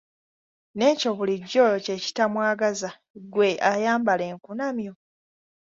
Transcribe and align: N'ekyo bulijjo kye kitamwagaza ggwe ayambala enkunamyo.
N'ekyo 0.77 1.09
bulijjo 1.17 1.65
kye 1.85 1.95
kitamwagaza 2.03 2.89
ggwe 3.21 3.49
ayambala 3.71 4.23
enkunamyo. 4.31 4.93